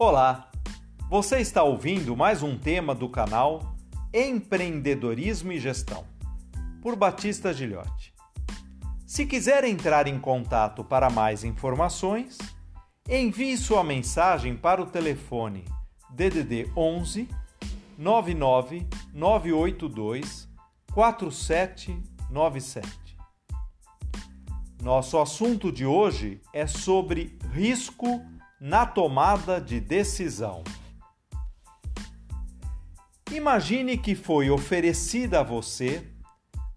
Olá, 0.00 0.48
você 1.10 1.40
está 1.40 1.64
ouvindo 1.64 2.16
mais 2.16 2.40
um 2.40 2.56
tema 2.56 2.94
do 2.94 3.08
canal 3.08 3.74
Empreendedorismo 4.14 5.50
e 5.50 5.58
Gestão, 5.58 6.06
por 6.80 6.94
Batista 6.94 7.52
Gilhote. 7.52 8.14
Se 9.04 9.26
quiser 9.26 9.64
entrar 9.64 10.06
em 10.06 10.16
contato 10.20 10.84
para 10.84 11.10
mais 11.10 11.42
informações, 11.42 12.38
envie 13.08 13.56
sua 13.56 13.82
mensagem 13.82 14.56
para 14.56 14.80
o 14.80 14.86
telefone 14.86 15.64
DDD 16.10 16.70
11 16.76 17.28
99 17.98 18.86
982 19.12 20.48
4797. 20.94 22.88
Nosso 24.80 25.18
assunto 25.18 25.72
de 25.72 25.84
hoje 25.84 26.40
é 26.52 26.68
sobre 26.68 27.36
risco 27.50 28.24
na 28.60 28.84
tomada 28.84 29.60
de 29.60 29.80
decisão. 29.80 30.64
Imagine 33.30 33.96
que 33.96 34.14
foi 34.14 34.50
oferecida 34.50 35.40
a 35.40 35.42
você 35.42 36.02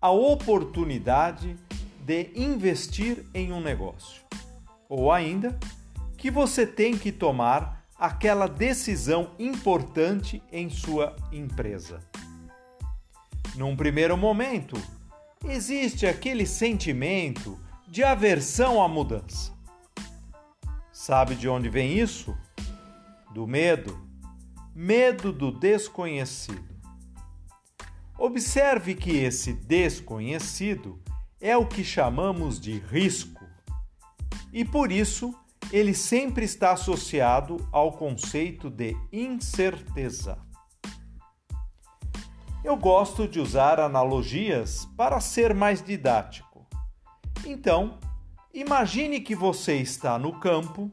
a 0.00 0.10
oportunidade 0.10 1.56
de 2.04 2.30
investir 2.34 3.24
em 3.32 3.52
um 3.52 3.60
negócio, 3.60 4.22
ou 4.88 5.12
ainda 5.12 5.58
que 6.16 6.30
você 6.30 6.66
tem 6.66 6.96
que 6.96 7.12
tomar 7.12 7.84
aquela 7.96 8.46
decisão 8.46 9.30
importante 9.38 10.42
em 10.50 10.68
sua 10.70 11.14
empresa. 11.30 12.00
Num 13.54 13.76
primeiro 13.76 14.16
momento, 14.16 14.76
existe 15.44 16.06
aquele 16.06 16.46
sentimento 16.46 17.58
de 17.86 18.02
aversão 18.02 18.82
à 18.82 18.88
mudança. 18.88 19.52
Sabe 21.02 21.34
de 21.34 21.48
onde 21.48 21.70
vem 21.70 21.98
isso? 21.98 22.36
Do 23.32 23.46
medo. 23.46 24.06
Medo 24.74 25.32
do 25.32 25.50
desconhecido. 25.50 26.78
Observe 28.18 28.94
que 28.94 29.16
esse 29.16 29.54
desconhecido 29.54 31.02
é 31.40 31.56
o 31.56 31.64
que 31.64 31.82
chamamos 31.82 32.60
de 32.60 32.78
risco. 32.78 33.42
E 34.52 34.62
por 34.62 34.92
isso, 34.92 35.34
ele 35.72 35.94
sempre 35.94 36.44
está 36.44 36.72
associado 36.72 37.66
ao 37.72 37.92
conceito 37.92 38.68
de 38.68 38.94
incerteza. 39.10 40.36
Eu 42.62 42.76
gosto 42.76 43.26
de 43.26 43.40
usar 43.40 43.80
analogias 43.80 44.84
para 44.98 45.18
ser 45.18 45.54
mais 45.54 45.82
didático. 45.82 46.68
Então, 47.46 47.98
Imagine 48.52 49.20
que 49.20 49.36
você 49.36 49.76
está 49.76 50.18
no 50.18 50.40
campo 50.40 50.90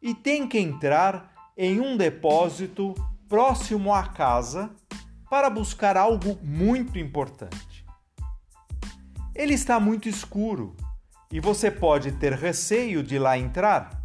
e 0.00 0.14
tem 0.14 0.46
que 0.46 0.58
entrar 0.58 1.32
em 1.56 1.80
um 1.80 1.96
depósito 1.96 2.92
próximo 3.26 3.94
à 3.94 4.02
casa 4.08 4.70
para 5.30 5.48
buscar 5.48 5.96
algo 5.96 6.38
muito 6.42 6.98
importante. 6.98 7.86
Ele 9.34 9.54
está 9.54 9.80
muito 9.80 10.06
escuro 10.06 10.76
e 11.30 11.40
você 11.40 11.70
pode 11.70 12.12
ter 12.12 12.34
receio 12.34 13.02
de 13.02 13.18
lá 13.18 13.38
entrar, 13.38 13.98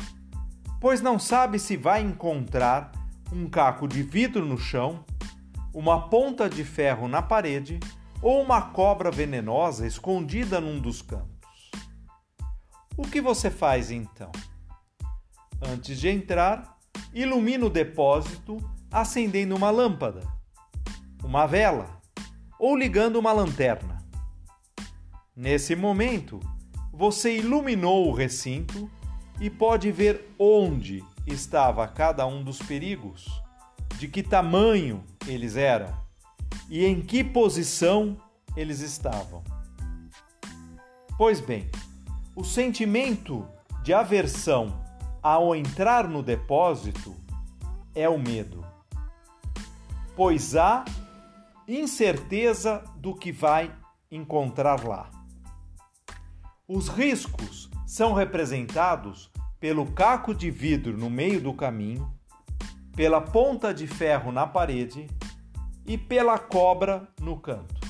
pois 0.80 1.02
não 1.02 1.20
sabe 1.20 1.60
se 1.60 1.76
vai 1.76 2.02
encontrar 2.02 2.94
um 3.34 3.50
caco 3.50 3.86
de 3.86 4.02
vidro 4.02 4.46
no 4.46 4.58
chão, 4.58 5.04
uma 5.74 6.08
ponta 6.08 6.50
de 6.50 6.64
ferro 6.64 7.10
na 7.10 7.22
parede 7.22 7.82
ou 8.22 8.42
uma 8.42 8.62
cobra 8.62 9.12
venenosa 9.12 9.86
escondida 9.86 10.62
num 10.62 10.80
dos 10.80 11.02
cantos. 11.02 11.37
O 12.98 13.04
que 13.04 13.22
você 13.22 13.52
faz 13.52 13.92
então? 13.92 14.32
Antes 15.62 16.00
de 16.00 16.10
entrar, 16.10 16.80
ilumina 17.14 17.68
o 17.68 17.70
depósito 17.70 18.58
acendendo 18.92 19.56
uma 19.56 19.70
lâmpada, 19.70 20.22
uma 21.24 21.46
vela 21.46 22.02
ou 22.58 22.76
ligando 22.76 23.18
uma 23.18 23.32
lanterna. 23.32 24.04
Nesse 25.36 25.76
momento, 25.76 26.40
você 26.92 27.38
iluminou 27.38 28.08
o 28.08 28.14
recinto 28.14 28.90
e 29.40 29.48
pode 29.48 29.92
ver 29.92 30.34
onde 30.40 31.04
estava 31.28 31.88
cada 31.88 32.26
um 32.26 32.44
dos 32.44 32.58
perigos, 32.58 33.28
de 34.00 34.08
que 34.08 34.24
tamanho 34.24 35.04
eles 35.28 35.56
eram 35.56 35.96
e 36.68 36.84
em 36.84 37.00
que 37.00 37.24
posição 37.24 38.18
eles 38.56 38.80
estavam. 38.80 39.44
Pois 41.16 41.40
bem, 41.40 41.70
o 42.38 42.44
sentimento 42.44 43.48
de 43.82 43.92
aversão 43.92 44.80
ao 45.24 45.56
entrar 45.56 46.08
no 46.08 46.22
depósito 46.22 47.16
é 47.96 48.08
o 48.08 48.20
medo, 48.20 48.64
pois 50.16 50.56
há 50.56 50.86
incerteza 51.68 52.84
do 52.96 53.16
que 53.16 53.32
vai 53.32 53.76
encontrar 54.12 54.86
lá. 54.86 55.10
Os 56.68 56.90
riscos 56.90 57.72
são 57.88 58.14
representados 58.14 59.32
pelo 59.60 59.92
caco 59.94 60.32
de 60.32 60.52
vidro 60.52 60.96
no 60.96 61.10
meio 61.10 61.42
do 61.42 61.56
caminho, 61.56 62.08
pela 62.96 63.20
ponta 63.20 63.74
de 63.74 63.88
ferro 63.88 64.32
na 64.32 64.46
parede 64.46 65.08
e 65.88 65.98
pela 65.98 66.38
cobra 66.38 67.08
no 67.20 67.40
canto. 67.40 67.82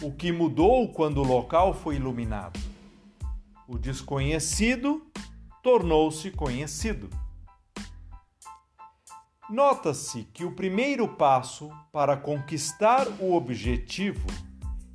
O 0.00 0.12
que 0.12 0.30
mudou 0.30 0.92
quando 0.92 1.18
o 1.18 1.26
local 1.26 1.74
foi 1.74 1.96
iluminado? 1.96 2.67
O 3.68 3.76
desconhecido 3.76 5.06
tornou-se 5.62 6.30
conhecido. 6.30 7.10
Nota-se 9.50 10.24
que 10.24 10.42
o 10.42 10.52
primeiro 10.52 11.06
passo 11.06 11.70
para 11.92 12.16
conquistar 12.16 13.06
o 13.20 13.34
objetivo 13.34 14.26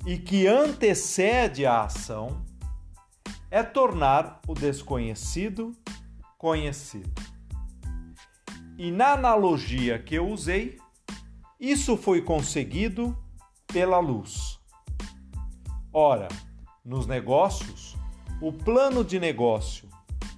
e 0.04 0.18
que 0.18 0.48
antecede 0.48 1.64
a 1.64 1.84
ação 1.84 2.44
é 3.48 3.62
tornar 3.62 4.40
o 4.48 4.54
desconhecido 4.54 5.72
conhecido. 6.36 7.22
E 8.76 8.90
na 8.90 9.12
analogia 9.12 10.00
que 10.00 10.16
eu 10.16 10.28
usei, 10.28 10.80
isso 11.60 11.96
foi 11.96 12.20
conseguido 12.22 13.16
pela 13.68 14.00
luz. 14.00 14.58
Ora, 15.92 16.26
nos 16.84 17.06
negócios, 17.06 17.96
o 18.40 18.52
plano 18.52 19.04
de 19.04 19.18
negócio, 19.18 19.88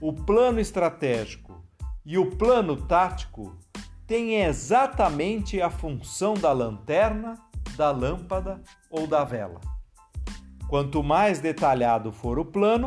o 0.00 0.12
plano 0.12 0.60
estratégico 0.60 1.64
e 2.04 2.18
o 2.18 2.30
plano 2.36 2.76
tático 2.76 3.56
têm 4.06 4.42
exatamente 4.42 5.60
a 5.60 5.70
função 5.70 6.34
da 6.34 6.52
lanterna, 6.52 7.34
da 7.76 7.90
lâmpada 7.90 8.62
ou 8.90 9.06
da 9.06 9.24
vela. 9.24 9.60
Quanto 10.68 11.02
mais 11.02 11.40
detalhado 11.40 12.12
for 12.12 12.38
o 12.38 12.44
plano, 12.44 12.86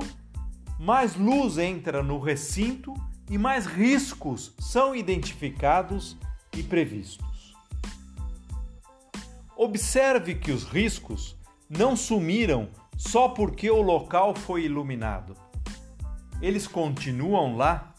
mais 0.79 1.15
luz 1.15 1.57
entra 1.57 2.01
no 2.01 2.19
recinto 2.19 2.93
e 3.29 3.37
mais 3.37 3.65
riscos 3.65 4.53
são 4.59 4.95
identificados 4.95 6.17
e 6.55 6.63
previstos. 6.63 7.53
Observe 9.57 10.35
que 10.35 10.51
os 10.51 10.63
riscos 10.63 11.37
não 11.69 11.95
sumiram 11.95 12.69
só 12.99 13.29
porque 13.29 13.71
o 13.71 13.81
local 13.81 14.35
foi 14.35 14.65
iluminado. 14.65 15.33
Eles 16.41 16.67
continuam 16.67 17.55
lá, 17.55 17.95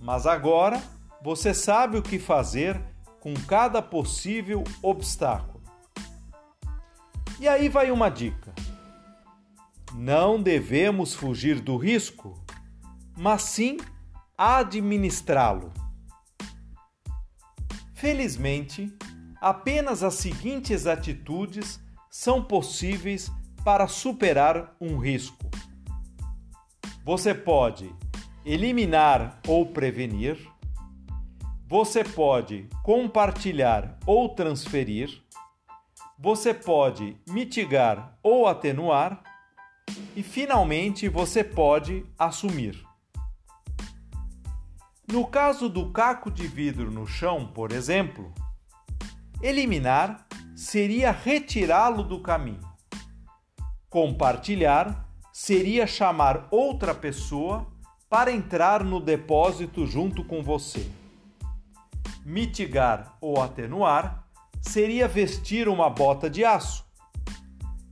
mas 0.00 0.26
agora 0.26 0.82
você 1.22 1.52
sabe 1.52 1.98
o 1.98 2.02
que 2.02 2.18
fazer 2.18 2.80
com 3.20 3.34
cada 3.34 3.82
possível 3.82 4.64
obstáculo. 4.82 5.62
E 7.38 7.46
aí 7.46 7.68
vai 7.68 7.90
uma 7.90 8.08
dica: 8.08 8.54
não 9.94 10.42
devemos 10.42 11.12
fugir 11.12 11.60
do 11.60 11.76
risco, 11.76 12.42
mas 13.14 13.42
sim 13.42 13.76
administrá-lo. 14.36 15.74
Felizmente, 17.92 18.90
apenas 19.42 20.02
as 20.02 20.14
seguintes 20.14 20.86
atitudes 20.86 21.78
são 22.10 22.42
possíveis 22.42 23.30
para 23.66 23.88
superar 23.88 24.76
um 24.80 24.96
risco. 24.96 25.50
Você 27.04 27.34
pode 27.34 27.92
eliminar 28.44 29.40
ou 29.44 29.66
prevenir, 29.66 30.38
você 31.66 32.04
pode 32.04 32.68
compartilhar 32.84 33.98
ou 34.06 34.28
transferir, 34.28 35.20
você 36.16 36.54
pode 36.54 37.16
mitigar 37.28 38.16
ou 38.22 38.46
atenuar 38.46 39.20
e, 40.14 40.22
finalmente, 40.22 41.08
você 41.08 41.42
pode 41.42 42.06
assumir. 42.16 42.86
No 45.08 45.26
caso 45.26 45.68
do 45.68 45.90
caco 45.90 46.30
de 46.30 46.46
vidro 46.46 46.88
no 46.88 47.04
chão, 47.04 47.48
por 47.48 47.72
exemplo, 47.72 48.32
eliminar 49.42 50.24
seria 50.54 51.10
retirá-lo 51.10 52.04
do 52.04 52.20
caminho. 52.20 52.65
Compartilhar 53.96 55.08
seria 55.32 55.86
chamar 55.86 56.48
outra 56.50 56.94
pessoa 56.94 57.66
para 58.10 58.30
entrar 58.30 58.84
no 58.84 59.00
depósito 59.00 59.86
junto 59.86 60.22
com 60.22 60.42
você. 60.42 60.86
Mitigar 62.22 63.16
ou 63.22 63.40
atenuar 63.40 64.28
seria 64.60 65.08
vestir 65.08 65.66
uma 65.66 65.88
bota 65.88 66.28
de 66.28 66.44
aço. 66.44 66.84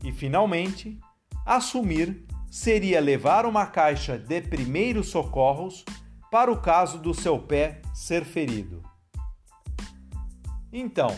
E, 0.02 0.12
finalmente, 0.12 1.00
assumir 1.46 2.26
seria 2.50 3.00
levar 3.00 3.46
uma 3.46 3.64
caixa 3.64 4.18
de 4.18 4.42
primeiros 4.42 5.08
socorros 5.08 5.86
para 6.30 6.52
o 6.52 6.60
caso 6.60 6.98
do 6.98 7.14
seu 7.14 7.38
pé 7.38 7.80
ser 7.94 8.26
ferido. 8.26 8.82
Então, 10.70 11.16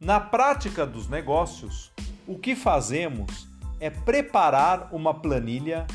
na 0.00 0.18
prática 0.18 0.86
dos 0.86 1.06
negócios, 1.06 1.92
o 2.26 2.38
que 2.38 2.56
fazemos 2.56 3.51
é 3.82 3.90
preparar 3.90 4.90
uma 4.92 5.12
planilha 5.12 5.88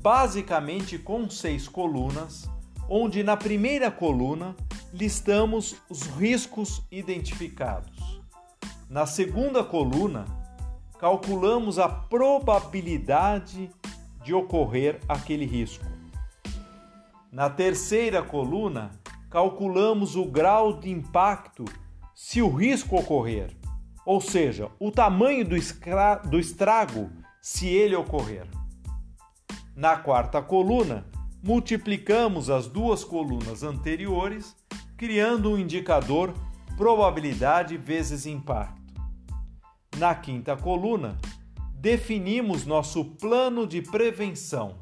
basicamente 0.00 0.96
com 0.96 1.28
seis 1.28 1.66
colunas, 1.66 2.48
onde 2.88 3.24
na 3.24 3.36
primeira 3.36 3.90
coluna 3.90 4.54
listamos 4.94 5.74
os 5.90 6.02
riscos 6.02 6.86
identificados. 6.88 8.22
Na 8.88 9.06
segunda 9.06 9.64
coluna, 9.64 10.24
calculamos 11.00 11.80
a 11.80 11.88
probabilidade 11.88 13.68
de 14.22 14.32
ocorrer 14.32 15.00
aquele 15.08 15.44
risco. 15.44 15.84
Na 17.32 17.50
terceira 17.50 18.22
coluna, 18.22 18.92
calculamos 19.28 20.14
o 20.14 20.26
grau 20.26 20.78
de 20.78 20.92
impacto 20.92 21.64
se 22.14 22.40
o 22.40 22.48
risco 22.48 22.94
ocorrer, 22.94 23.50
ou 24.06 24.20
seja, 24.20 24.70
o 24.78 24.92
tamanho 24.92 25.44
do, 25.44 25.56
do 26.30 26.38
estrago 26.38 27.10
se 27.42 27.66
ele 27.66 27.96
ocorrer. 27.96 28.46
Na 29.74 29.96
quarta 29.96 30.40
coluna, 30.40 31.04
multiplicamos 31.42 32.48
as 32.48 32.68
duas 32.68 33.02
colunas 33.02 33.64
anteriores, 33.64 34.54
criando 34.96 35.50
um 35.50 35.58
indicador 35.58 36.32
probabilidade 36.76 37.76
vezes 37.76 38.26
impacto. 38.26 38.80
Na 39.98 40.14
quinta 40.14 40.56
coluna, 40.56 41.18
definimos 41.74 42.64
nosso 42.64 43.04
plano 43.04 43.66
de 43.66 43.82
prevenção, 43.82 44.76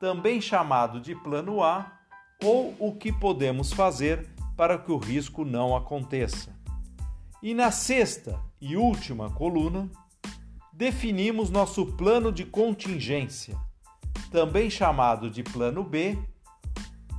também 0.00 0.40
chamado 0.40 1.00
de 1.00 1.14
plano 1.14 1.62
A, 1.62 1.92
ou 2.42 2.74
o 2.78 2.94
que 2.94 3.12
podemos 3.12 3.70
fazer 3.70 4.26
para 4.56 4.78
que 4.78 4.90
o 4.90 4.96
risco 4.96 5.44
não 5.44 5.76
aconteça. 5.76 6.56
E 7.42 7.52
na 7.52 7.70
sexta 7.70 8.40
e 8.60 8.76
última 8.76 9.30
coluna, 9.30 9.90
definimos 10.78 11.50
nosso 11.50 11.84
plano 11.84 12.30
de 12.30 12.44
contingência, 12.44 13.58
também 14.30 14.70
chamado 14.70 15.28
de 15.28 15.42
plano 15.42 15.82
B, 15.82 16.16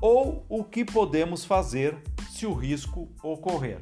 ou 0.01 0.45
o 0.47 0.63
que 0.63 0.85
podemos 0.85 1.43
fazer 1.43 2.01
se 2.29 2.45
o 2.45 2.53
risco 2.53 3.11
ocorrer. 3.21 3.81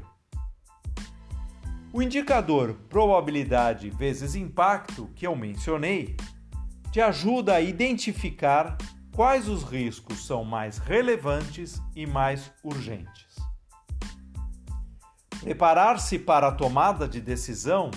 O 1.93 2.01
indicador 2.01 2.73
probabilidade 2.89 3.91
vezes 3.91 4.33
impacto 4.33 5.11
que 5.15 5.27
eu 5.27 5.35
mencionei 5.35 6.17
te 6.91 6.99
ajuda 6.99 7.53
a 7.53 7.61
identificar 7.61 8.79
quais 9.15 9.47
os 9.47 9.61
riscos 9.61 10.25
são 10.25 10.43
mais 10.43 10.79
relevantes 10.79 11.79
e 11.95 12.07
mais 12.07 12.51
urgentes. 12.63 13.35
Preparar-se 15.39 16.17
para 16.17 16.47
a 16.47 16.51
tomada 16.51 17.07
de 17.07 17.21
decisão 17.21 17.91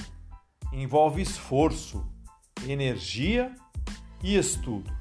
envolve 0.73 1.23
esforço, 1.23 2.07
energia 2.67 3.55
e 4.23 4.37
estudo 4.37 5.01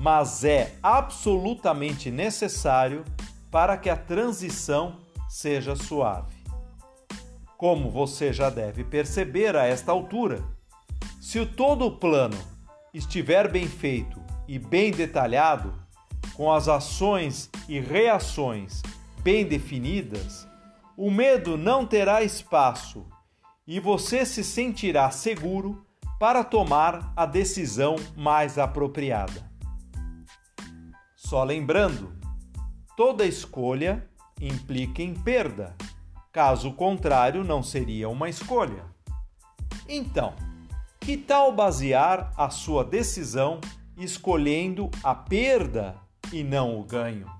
mas 0.00 0.44
é 0.44 0.76
absolutamente 0.82 2.10
necessário 2.10 3.04
para 3.50 3.76
que 3.76 3.90
a 3.90 3.96
transição 3.96 4.96
seja 5.28 5.76
suave. 5.76 6.34
Como 7.58 7.90
você 7.90 8.32
já 8.32 8.48
deve 8.48 8.82
perceber 8.82 9.54
a 9.54 9.66
esta 9.66 9.92
altura, 9.92 10.42
se 11.20 11.38
o 11.38 11.44
todo 11.44 11.84
o 11.84 11.98
plano 11.98 12.38
estiver 12.94 13.50
bem 13.50 13.68
feito 13.68 14.18
e 14.48 14.58
bem 14.58 14.90
detalhado, 14.90 15.74
com 16.32 16.50
as 16.50 16.66
ações 16.66 17.50
e 17.68 17.78
reações 17.78 18.80
bem 19.22 19.44
definidas, 19.44 20.48
o 20.96 21.10
medo 21.10 21.58
não 21.58 21.84
terá 21.84 22.22
espaço 22.22 23.06
e 23.70 23.78
você 23.78 24.26
se 24.26 24.42
sentirá 24.42 25.08
seguro 25.12 25.86
para 26.18 26.42
tomar 26.42 27.12
a 27.14 27.24
decisão 27.24 27.94
mais 28.16 28.58
apropriada. 28.58 29.48
Só 31.14 31.44
lembrando, 31.44 32.12
toda 32.96 33.24
escolha 33.24 34.10
implica 34.40 35.02
em 35.02 35.14
perda. 35.14 35.76
Caso 36.32 36.72
contrário, 36.72 37.44
não 37.44 37.62
seria 37.62 38.08
uma 38.08 38.28
escolha. 38.28 38.84
Então, 39.88 40.34
que 40.98 41.16
tal 41.16 41.52
basear 41.52 42.32
a 42.36 42.50
sua 42.50 42.84
decisão 42.84 43.60
escolhendo 43.96 44.90
a 45.00 45.14
perda 45.14 45.94
e 46.32 46.42
não 46.42 46.76
o 46.76 46.82
ganho? 46.82 47.30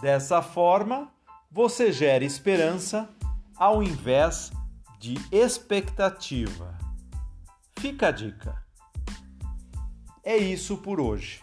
Dessa 0.00 0.40
forma, 0.40 1.12
você 1.50 1.92
gera 1.92 2.24
esperança 2.24 3.10
ao 3.54 3.82
invés 3.82 4.50
de 5.00 5.16
expectativa. 5.32 6.78
Fica 7.78 8.08
a 8.08 8.10
dica. 8.10 8.62
É 10.22 10.36
isso 10.36 10.76
por 10.76 11.00
hoje. 11.00 11.40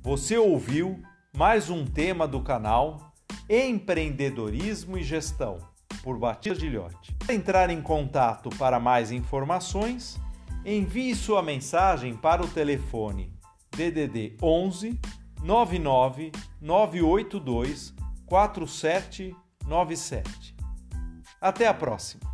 Você 0.00 0.38
ouviu 0.38 1.02
mais 1.36 1.68
um 1.68 1.84
tema 1.84 2.28
do 2.28 2.40
canal 2.40 3.12
Empreendedorismo 3.48 4.96
e 4.96 5.02
Gestão, 5.02 5.58
por 6.00 6.16
Batista 6.16 6.60
Gilhote. 6.60 7.12
Para 7.16 7.34
entrar 7.34 7.70
em 7.70 7.82
contato 7.82 8.48
para 8.50 8.78
mais 8.78 9.10
informações, 9.10 10.16
envie 10.64 11.16
sua 11.16 11.42
mensagem 11.42 12.16
para 12.16 12.40
o 12.40 12.48
telefone 12.48 13.34
DDD 13.72 14.36
11 14.40 14.96
99 15.42 16.30
982 16.60 17.92
4797. 18.26 20.54
Até 21.40 21.66
a 21.66 21.74
próxima! 21.74 22.29